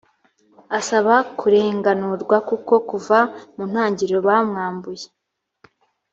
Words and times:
asaba 0.79 1.13
kurenganurwa 1.39 2.37
kuko 2.49 2.73
kuva 2.89 3.19
mu 3.55 3.63
ntangiriro 3.71 4.19
bamwambuye 4.27 5.05